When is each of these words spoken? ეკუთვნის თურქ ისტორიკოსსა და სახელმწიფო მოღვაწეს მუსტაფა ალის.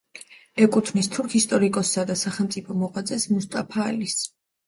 ეკუთვნის 0.65 1.09
თურქ 1.15 1.33
ისტორიკოსსა 1.39 2.05
და 2.11 2.17
სახელმწიფო 2.21 2.77
მოღვაწეს 2.85 3.29
მუსტაფა 3.35 3.85
ალის. 3.93 4.19